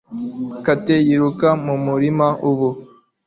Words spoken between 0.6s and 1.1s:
Kate